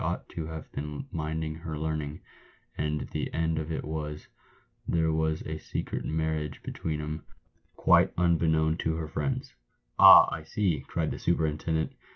[0.03, 2.19] ought to have been minding her learning,
[2.75, 4.27] and the end of it was,
[4.87, 7.23] there was a secret mar riage between 'em,
[7.75, 9.53] quite unbeknown to her friends."
[9.99, 11.93] "Ah, I see!" cried the superintendent.